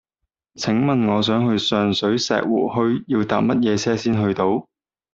[0.55, 4.67] 請問我想去上水石湖墟要搭乜嘢車先去到